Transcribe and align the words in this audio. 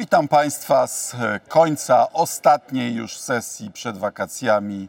Witam 0.00 0.28
Państwa 0.28 0.86
z 0.86 1.16
końca 1.48 2.12
ostatniej 2.12 2.94
już 2.94 3.18
sesji 3.18 3.70
przed 3.70 3.98
wakacjami 3.98 4.88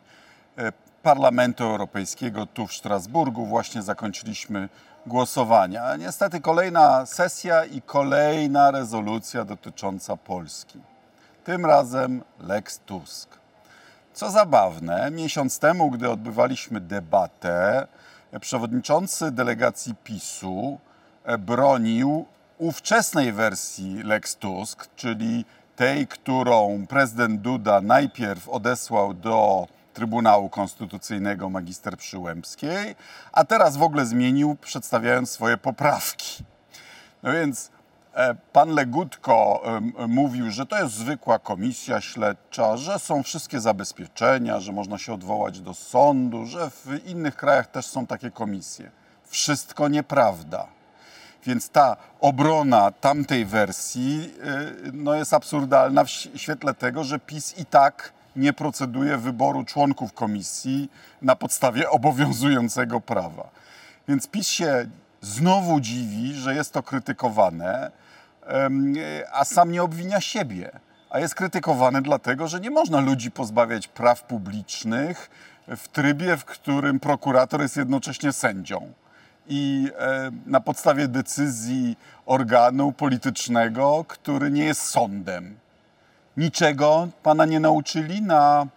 e, 0.58 0.72
Parlamentu 1.04 1.64
Europejskiego 1.64 2.46
tu 2.46 2.68
w 2.68 2.74
Strasburgu. 2.74 3.46
Właśnie 3.46 3.82
zakończyliśmy 3.82 4.70
głosowania. 5.06 5.96
Niestety 5.96 6.42
kolejna 6.42 7.06
sesja 7.06 7.66
i 7.66 7.82
kolejna 7.82 8.72
rezolucja 8.72 9.46
dotycząca 9.46 10.18
Polski. 10.18 10.80
Tym 11.44 11.66
razem 11.66 12.24
Lex 12.40 12.80
Tusk. 12.80 13.30
Co 14.14 14.32
zabawne, 14.32 15.12
miesiąc 15.12 15.60
temu, 15.60 15.92
gdy 15.92 16.10
odbywaliśmy 16.10 16.82
debatę, 16.82 17.88
przewodniczący 18.42 19.32
delegacji 19.32 19.96
PiSu 20.04 20.80
e, 21.24 21.38
bronił 21.38 22.26
ówczesnej 22.62 23.34
wersji 23.34 24.04
Lex 24.04 24.36
Tusk, 24.36 24.96
czyli 24.96 25.46
tej, 25.76 26.08
którą 26.08 26.86
prezydent 26.90 27.42
Duda 27.42 27.82
najpierw 27.82 28.50
odesłał 28.50 29.14
do 29.14 29.68
Trybunału 29.94 30.50
Konstytucyjnego 30.50 31.50
magister 31.50 31.98
Przyłębskiej, 31.98 32.96
a 33.32 33.44
teraz 33.44 33.78
w 33.78 33.84
ogóle 33.84 34.06
zmienił, 34.06 34.56
przedstawiając 34.56 35.32
swoje 35.32 35.58
poprawki. 35.58 36.44
No 37.24 37.32
więc 37.32 37.72
e, 38.14 38.36
pan 38.54 38.70
Legutko 38.70 39.64
mówił, 40.08 40.52
że 40.52 40.66
to 40.66 40.84
jest 40.84 40.96
zwykła 40.96 41.40
komisja 41.40 42.02
śledcza, 42.02 42.78
że 42.78 43.00
są 43.00 43.24
wszystkie 43.24 43.60
zabezpieczenia, 43.60 44.60
że 44.60 44.72
można 44.72 44.98
się 44.98 45.14
odwołać 45.14 45.60
do 45.62 45.74
sądu, 45.74 46.46
że 46.46 46.70
w 46.70 47.06
innych 47.06 47.36
krajach 47.36 47.68
też 47.68 47.86
są 47.86 48.08
takie 48.08 48.32
komisje. 48.32 48.92
Wszystko 49.24 49.88
nieprawda. 49.88 50.81
Więc 51.46 51.70
ta 51.70 51.98
obrona 52.20 52.92
tamtej 52.92 53.46
wersji 53.46 54.34
y, 54.88 54.92
no 54.94 55.14
jest 55.14 55.34
absurdalna 55.34 56.04
w 56.04 56.10
świetle 56.10 56.74
tego, 56.74 57.04
że 57.04 57.20
PiS 57.20 57.58
i 57.58 57.66
tak 57.66 58.14
nie 58.36 58.54
proceduje 58.54 59.18
wyboru 59.18 59.64
członków 59.64 60.14
komisji 60.14 60.92
na 61.22 61.36
podstawie 61.36 61.90
obowiązującego 61.98 63.02
prawa. 63.02 63.50
Więc 64.08 64.28
PiS 64.28 64.48
się 64.48 64.86
znowu 65.22 65.80
dziwi, 65.80 66.34
że 66.34 66.56
jest 66.56 66.74
to 66.74 66.84
krytykowane, 66.84 67.92
a 69.34 69.46
sam 69.46 69.72
nie 69.72 69.84
obwinia 69.84 70.22
siebie. 70.22 70.72
A 71.10 71.20
jest 71.20 71.36
krytykowany 71.36 72.02
dlatego, 72.02 72.48
że 72.48 72.60
nie 72.60 72.72
można 72.72 73.00
ludzi 73.00 73.32
pozbawiać 73.32 73.88
praw 73.88 74.24
publicznych 74.24 75.30
w 75.68 75.88
trybie, 75.88 76.38
w 76.38 76.46
którym 76.46 77.00
prokurator 77.00 77.62
jest 77.62 77.78
jednocześnie 77.78 78.34
sędzią 78.34 78.94
i 79.48 79.92
e, 80.00 80.32
na 80.46 80.60
podstawie 80.60 81.08
decyzji 81.08 81.98
organu 82.26 82.92
politycznego, 82.92 84.06
który 84.08 84.52
nie 84.52 84.64
jest 84.64 84.82
sądem. 84.82 85.58
Niczego 86.38 87.08
pana 87.24 87.46
nie 87.46 87.60
nauczyli 87.60 88.22
na 88.22 88.68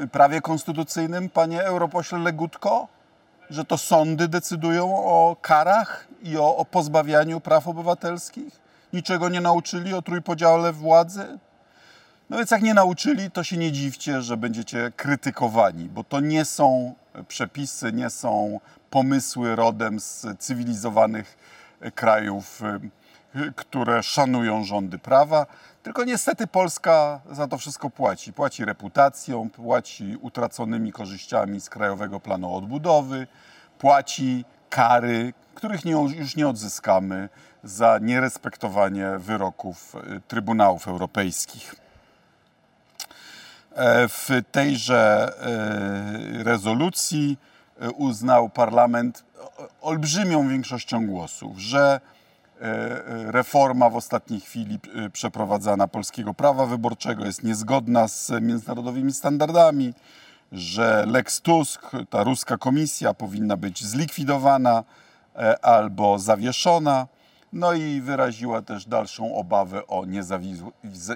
e, 0.00 0.06
prawie 0.06 0.40
konstytucyjnym, 0.40 1.28
panie 1.28 1.62
europośle 1.64 2.18
Legutko? 2.18 2.88
Że 3.50 3.64
to 3.64 3.78
sądy 3.78 4.28
decydują 4.28 4.96
o 4.96 5.36
karach 5.40 6.08
i 6.22 6.38
o, 6.38 6.56
o 6.56 6.64
pozbawianiu 6.64 7.40
praw 7.40 7.68
obywatelskich? 7.68 8.60
Niczego 8.92 9.28
nie 9.28 9.40
nauczyli 9.40 9.94
o 9.94 10.02
trójpodziale 10.02 10.72
władzy? 10.72 11.38
No 12.30 12.36
więc 12.36 12.50
jak 12.50 12.62
nie 12.62 12.74
nauczyli, 12.74 13.30
to 13.30 13.44
się 13.44 13.56
nie 13.56 13.72
dziwcie, 13.72 14.22
że 14.22 14.36
będziecie 14.36 14.92
krytykowani, 14.96 15.88
bo 15.88 16.04
to 16.04 16.20
nie 16.20 16.44
są 16.44 16.94
przepisy, 17.28 17.92
nie 17.92 18.10
są 18.10 18.60
pomysły 18.90 19.56
rodem 19.56 20.00
z 20.00 20.26
cywilizowanych 20.38 21.38
krajów, 21.94 22.62
y, 23.36 23.52
które 23.56 24.02
szanują 24.02 24.64
rządy 24.64 24.98
prawa. 24.98 25.46
Tylko 25.82 26.04
niestety 26.04 26.46
Polska 26.46 27.20
za 27.30 27.48
to 27.48 27.58
wszystko 27.58 27.90
płaci. 27.90 28.32
Płaci 28.32 28.64
reputacją, 28.64 29.50
płaci 29.50 30.16
utraconymi 30.20 30.92
korzyściami 30.92 31.60
z 31.60 31.70
Krajowego 31.70 32.20
Planu 32.20 32.54
Odbudowy, 32.54 33.26
płaci 33.78 34.44
kary, 34.70 35.32
których 35.54 35.84
nie, 35.84 35.92
już 35.92 36.36
nie 36.36 36.48
odzyskamy 36.48 37.28
za 37.64 37.98
nierespektowanie 38.02 39.10
wyroków 39.18 39.94
y, 39.94 40.20
Trybunałów 40.28 40.88
Europejskich. 40.88 41.74
E, 43.74 44.08
w 44.08 44.28
tejże 44.52 45.32
e, 45.40 46.44
rezolucji 46.44 47.38
e, 47.40 47.59
uznał 47.96 48.48
parlament 48.48 49.24
olbrzymią 49.80 50.48
większością 50.48 51.06
głosów, 51.06 51.58
że 51.58 52.00
reforma 53.08 53.90
w 53.90 53.96
ostatniej 53.96 54.40
chwili 54.40 54.78
przeprowadzana 55.12 55.88
polskiego 55.88 56.34
prawa 56.34 56.66
wyborczego 56.66 57.24
jest 57.24 57.42
niezgodna 57.42 58.08
z 58.08 58.30
międzynarodowymi 58.40 59.12
standardami, 59.12 59.94
że 60.52 61.04
Lex 61.08 61.40
Tusk, 61.40 61.90
ta 62.10 62.24
ruska 62.24 62.58
komisja 62.58 63.14
powinna 63.14 63.56
być 63.56 63.84
zlikwidowana 63.84 64.84
albo 65.62 66.18
zawieszona. 66.18 67.06
No 67.52 67.72
i 67.72 68.00
wyraziła 68.00 68.62
też 68.62 68.86
dalszą 68.86 69.34
obawę 69.34 69.86
o 69.86 70.04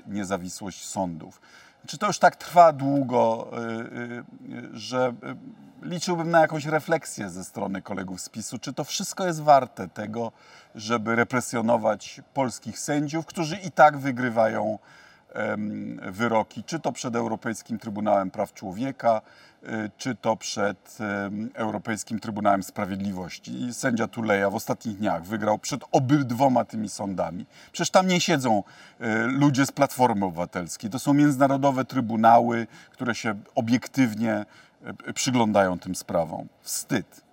niezawisłość 0.06 0.84
sądów. 0.84 1.40
Czy 1.86 1.98
to 1.98 2.06
już 2.06 2.18
tak 2.18 2.36
trwa 2.36 2.72
długo, 2.72 3.50
że 4.72 5.12
liczyłbym 5.84 6.30
na 6.30 6.40
jakąś 6.40 6.66
refleksję 6.66 7.30
ze 7.30 7.44
strony 7.44 7.82
kolegów 7.82 8.20
z 8.20 8.28
PiSu, 8.28 8.58
czy 8.58 8.72
to 8.72 8.84
wszystko 8.84 9.26
jest 9.26 9.42
warte 9.42 9.88
tego, 9.88 10.32
żeby 10.74 11.16
represjonować 11.16 12.20
polskich 12.34 12.78
sędziów, 12.78 13.26
którzy 13.26 13.56
i 13.56 13.70
tak 13.70 13.98
wygrywają 13.98 14.78
wyroki, 16.12 16.64
czy 16.64 16.80
to 16.80 16.92
przed 16.92 17.16
Europejskim 17.16 17.78
Trybunałem 17.78 18.30
Praw 18.30 18.54
Człowieka, 18.54 19.20
y, 19.62 19.90
czy 19.98 20.14
to 20.14 20.36
przed 20.36 20.98
Europejskim 21.54 22.20
Trybunałem 22.20 22.62
Sprawiedliwości. 22.62 23.62
I 23.62 23.74
sędzia 23.74 24.08
Tuleja 24.08 24.50
w 24.50 24.54
ostatnich 24.54 24.96
dniach 24.96 25.24
wygrał 25.24 25.58
przed 25.58 25.84
obydwoma 25.92 26.64
tymi 26.64 26.88
sądami. 26.88 27.46
Przecież 27.72 27.90
tam 27.90 28.06
nie 28.06 28.20
siedzą 28.20 28.62
y, 29.00 29.04
ludzie 29.26 29.66
z 29.66 29.72
Platformy 29.72 30.24
Obywatelskiej. 30.24 30.90
To 30.90 30.98
są 30.98 31.14
międzynarodowe 31.14 31.84
trybunały, 31.84 32.66
które 32.90 33.14
się 33.14 33.34
obiektywnie 33.54 34.44
przyglądają 35.14 35.78
tym 35.78 35.94
sprawom. 35.94 36.48
Wstyd. 36.62 37.24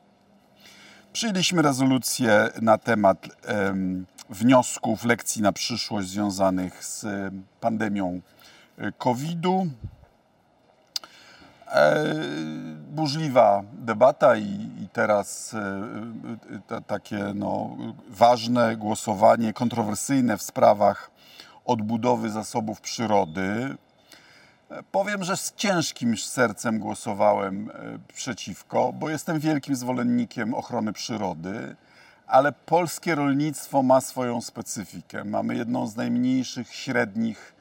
Przyjęliśmy 1.14 1.62
rezolucję 1.62 2.50
na 2.62 2.78
temat 2.78 3.28
wniosków, 4.32 5.06
lekcji 5.06 5.42
na 5.42 5.52
przyszłość 5.52 6.08
związanych 6.08 6.86
z 6.86 7.06
pandemią 7.60 8.22
e, 8.78 8.92
COVID-u. 8.92 9.68
E, 11.68 12.06
burzliwa 12.90 13.64
debata 13.74 14.36
i, 14.36 14.70
i 14.84 14.88
teraz 14.94 15.54
e, 16.70 16.82
takie 16.88 17.18
no, 17.36 17.78
ważne 18.10 18.78
głosowanie 18.78 19.54
kontrowersyjne 19.54 20.38
w 20.38 20.42
sprawach 20.42 21.12
odbudowy 21.66 22.30
zasobów 22.30 22.82
przyrody. 22.82 23.76
Powiem, 24.92 25.24
że 25.24 25.38
z 25.38 25.54
ciężkim 25.56 26.18
sercem 26.18 26.80
głosowałem 26.80 27.70
przeciwko, 28.14 28.94
bo 28.94 29.10
jestem 29.10 29.40
wielkim 29.40 29.76
zwolennikiem 29.76 30.54
ochrony 30.54 30.94
przyrody 30.94 31.76
ale 32.32 32.52
polskie 32.52 33.16
rolnictwo 33.16 33.84
ma 33.84 34.02
swoją 34.02 34.42
specyfikę. 34.42 35.24
Mamy 35.24 35.56
jedną 35.56 35.88
z 35.88 35.96
najmniejszych 35.96 36.76
średnich 36.76 37.56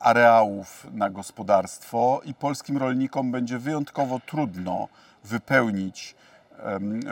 areałów 0.00 0.86
na 0.92 1.10
gospodarstwo 1.10 2.20
i 2.24 2.34
polskim 2.34 2.76
rolnikom 2.76 3.32
będzie 3.32 3.58
wyjątkowo 3.58 4.20
trudno 4.26 4.88
wypełnić 5.24 6.14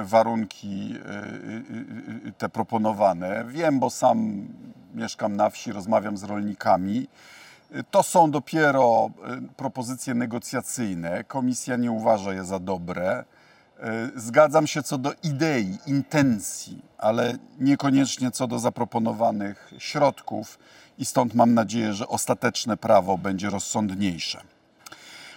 warunki 0.04 0.94
y, 2.24 2.28
y, 2.28 2.32
te 2.32 2.48
proponowane. 2.48 3.44
Wiem, 3.48 3.78
bo 3.78 3.90
sam 3.90 4.48
mieszkam 4.94 5.36
na 5.36 5.50
wsi, 5.50 5.72
rozmawiam 5.72 6.16
z 6.16 6.24
rolnikami. 6.24 7.08
To 7.90 8.02
są 8.02 8.30
dopiero 8.30 9.10
propozycje 9.56 10.14
negocjacyjne. 10.14 11.24
Komisja 11.24 11.76
nie 11.76 11.92
uważa 11.92 12.34
je 12.34 12.44
za 12.44 12.58
dobre. 12.58 13.24
E, 13.80 14.10
zgadzam 14.16 14.66
się 14.66 14.82
co 14.82 14.98
do 14.98 15.12
idei, 15.22 15.78
intencji, 15.86 16.82
ale 16.98 17.38
niekoniecznie 17.60 18.30
co 18.30 18.46
do 18.46 18.58
zaproponowanych 18.58 19.72
środków 19.78 20.58
i 20.98 21.04
stąd 21.04 21.34
mam 21.34 21.54
nadzieję, 21.54 21.94
że 21.94 22.08
ostateczne 22.08 22.76
prawo 22.76 23.18
będzie 23.18 23.50
rozsądniejsze. 23.50 24.40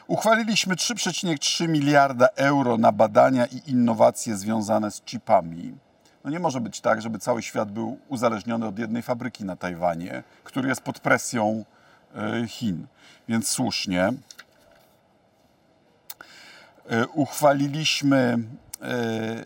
Uchwaliliśmy 0.08 0.76
3,3 0.76 1.70
miliarda 1.70 2.28
euro 2.36 2.78
na 2.78 2.92
badania 2.92 3.46
i 3.46 3.72
innowacje 3.72 4.38
związane 4.38 4.92
z 4.92 5.02
chipami. 5.02 5.78
No 6.24 6.30
nie 6.30 6.40
może 6.40 6.62
być 6.62 6.82
tak, 6.82 7.02
żeby 7.02 7.20
cały 7.20 7.42
świat 7.42 7.72
był 7.72 7.98
uzależniony 8.08 8.68
od 8.68 8.80
jednej 8.80 9.02
fabryki 9.02 9.46
na 9.46 9.56
Tajwanie, 9.56 10.24
który 10.44 10.70
jest 10.70 10.82
pod 10.82 11.00
presją 11.00 11.66
Chin. 12.48 12.88
Więc 13.28 13.50
słusznie. 13.50 14.14
E, 16.90 17.08
uchwaliliśmy 17.08 18.40
e, 18.82 19.46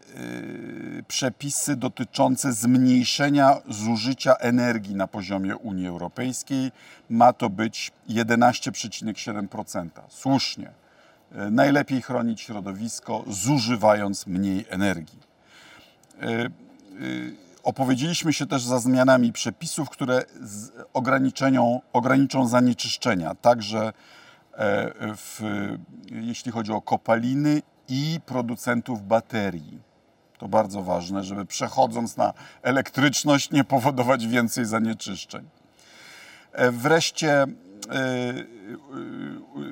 przepisy 1.07 1.75
dotyczące 1.75 2.53
zmniejszenia 2.53 3.57
zużycia 3.69 4.35
energii 4.35 4.95
na 4.95 5.07
poziomie 5.07 5.57
Unii 5.57 5.87
Europejskiej. 5.87 6.71
Ma 7.09 7.33
to 7.33 7.49
być 7.49 7.91
11,7%. 8.09 9.89
Słusznie. 10.09 10.71
E, 11.31 11.49
najlepiej 11.49 12.01
chronić 12.01 12.41
środowisko, 12.41 13.23
zużywając 13.27 14.27
mniej 14.27 14.65
energii. 14.69 15.19
E, 17.63 17.67
opowiedzieliśmy 17.67 18.33
się 18.33 18.45
też 18.45 18.63
za 18.63 18.79
zmianami 18.79 19.33
przepisów, 19.33 19.89
które 19.89 20.23
ograniczą, 20.93 21.81
ograniczą 21.93 22.47
zanieczyszczenia, 22.47 23.35
także 23.35 23.93
w, 25.17 25.41
jeśli 26.11 26.51
chodzi 26.51 26.71
o 26.71 26.81
kopaliny 26.81 27.61
i 27.87 28.19
producentów 28.25 29.07
baterii. 29.07 29.79
To 30.37 30.47
bardzo 30.47 30.81
ważne, 30.81 31.23
żeby 31.23 31.45
przechodząc 31.45 32.17
na 32.17 32.33
elektryczność 32.61 33.51
nie 33.51 33.63
powodować 33.63 34.27
więcej 34.27 34.65
zanieczyszczeń. 34.65 35.49
E, 36.51 36.71
wreszcie 36.71 37.31
e, 37.41 37.45
e, 37.45 38.35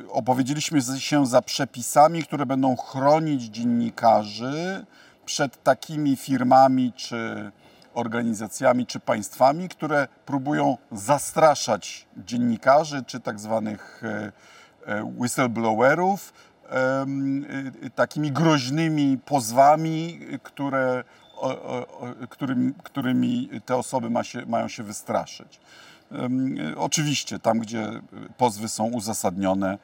opowiedzieliśmy 0.09 0.81
się 0.81 1.25
za 1.25 1.41
przepisami, 1.41 2.23
które 2.23 2.45
będą 2.45 2.75
chronić 2.75 3.43
dziennikarzy 3.43 4.85
przed 5.25 5.63
takimi 5.63 6.15
firmami 6.15 6.93
czy 6.95 7.51
organizacjami 7.93 8.85
czy 8.85 8.99
państwami, 8.99 9.69
które 9.69 10.07
próbują 10.25 10.77
zastraszać 10.91 12.07
dziennikarzy 12.17 13.03
czy 13.07 13.19
tak 13.19 13.39
zwanych 13.39 14.01
whistleblowerów 15.19 16.33
Y, 17.85 17.89
takimi 17.89 18.31
groźnymi 18.31 19.17
pozwami, 19.25 20.19
które, 20.43 21.03
którymi, 22.29 22.73
którymi 22.83 23.49
te 23.65 23.75
osoby 23.75 24.09
ma 24.09 24.23
się, 24.23 24.45
mają 24.45 24.67
się 24.67 24.83
wystraszyć. 24.83 25.59
Oczywiście, 26.77 27.39
tam 27.39 27.59
gdzie 27.59 28.01
pozwy 28.37 28.67
są 28.67 28.85
uzasadnione, 28.85 29.77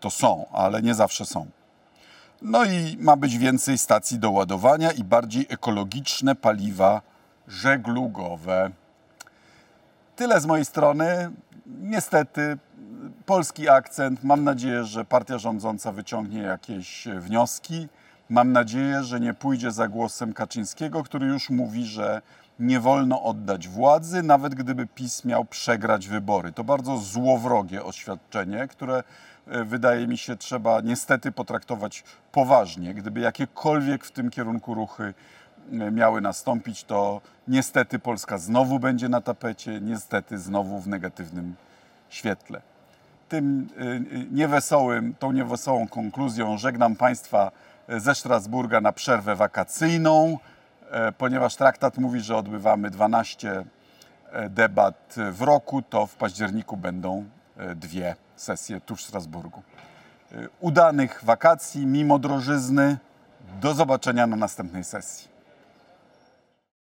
to 0.00 0.10
są, 0.10 0.46
ale 0.52 0.82
nie 0.82 0.94
zawsze 0.94 1.24
są. 1.24 1.46
No 2.44 2.64
i 2.64 2.96
ma 3.00 3.16
być 3.16 3.38
więcej 3.38 3.78
stacji 3.78 4.18
do 4.18 4.30
ładowania 4.30 4.92
i 4.92 5.04
bardziej 5.04 5.46
ekologiczne 5.48 6.34
paliwa 6.34 7.02
żeglugowe. 7.48 8.70
Tyle 10.16 10.40
z 10.40 10.46
mojej 10.46 10.64
strony. 10.64 11.30
Niestety 11.66 12.58
polski 13.26 13.68
akcent. 13.68 14.24
Mam 14.24 14.44
nadzieję, 14.44 14.84
że 14.84 15.04
partia 15.04 15.38
rządząca 15.38 15.92
wyciągnie 15.92 16.42
jakieś 16.42 17.08
wnioski. 17.18 17.88
Mam 18.28 18.52
nadzieję, 18.52 19.02
że 19.02 19.20
nie 19.20 19.34
pójdzie 19.34 19.70
za 19.70 19.88
głosem 19.88 20.32
Kaczyńskiego, 20.32 21.02
który 21.02 21.26
już 21.26 21.50
mówi, 21.50 21.84
że 21.84 22.22
nie 22.62 22.80
wolno 22.80 23.22
oddać 23.22 23.68
władzy, 23.68 24.22
nawet 24.22 24.54
gdyby 24.54 24.86
PiS 24.86 25.24
miał 25.24 25.44
przegrać 25.44 26.08
wybory. 26.08 26.52
To 26.52 26.64
bardzo 26.64 26.98
złowrogie 26.98 27.84
oświadczenie, 27.84 28.68
które 28.68 29.02
e, 29.46 29.64
wydaje 29.64 30.06
mi 30.06 30.18
się 30.18 30.36
trzeba 30.36 30.80
niestety 30.80 31.32
potraktować 31.32 32.04
poważnie. 32.32 32.94
Gdyby 32.94 33.20
jakiekolwiek 33.20 34.04
w 34.04 34.10
tym 34.10 34.30
kierunku 34.30 34.74
ruchy 34.74 35.14
e, 35.72 35.90
miały 35.90 36.20
nastąpić, 36.20 36.84
to 36.84 37.20
niestety 37.48 37.98
Polska 37.98 38.38
znowu 38.38 38.78
będzie 38.78 39.08
na 39.08 39.20
tapecie, 39.20 39.80
niestety 39.80 40.38
znowu 40.38 40.80
w 40.80 40.88
negatywnym 40.88 41.54
świetle 42.08 42.62
tym 43.32 43.68
y, 43.80 44.26
niewesołym, 44.30 45.14
tą 45.18 45.32
niewesołą 45.32 45.88
konkluzją 45.88 46.58
żegnam 46.58 46.96
Państwa 46.96 47.50
ze 47.88 48.14
Strasburga 48.14 48.80
na 48.80 48.92
przerwę 48.92 49.36
wakacyjną, 49.36 50.38
e, 50.38 50.51
ponieważ 51.18 51.56
traktat 51.56 51.98
mówi, 51.98 52.20
że 52.20 52.36
odbywamy 52.36 52.90
12 52.90 53.64
e, 54.32 54.48
debat 54.48 55.14
w 55.32 55.42
roku, 55.42 55.82
to 55.82 56.06
w 56.06 56.14
październiku 56.14 56.76
będą 56.76 57.24
e, 57.56 57.74
dwie 57.74 58.16
sesje 58.36 58.80
tu 58.80 58.96
w 58.96 59.00
Strasburgu. 59.00 59.62
Udanych 60.60 61.24
wakacji, 61.24 61.86
mimo 61.86 62.18
drożyzny. 62.18 62.98
Do 63.60 63.74
zobaczenia 63.74 64.26
na 64.26 64.36
następnej 64.36 64.84
sesji. 64.84 65.31